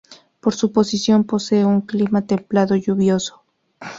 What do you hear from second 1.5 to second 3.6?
un clima templado lluvioso.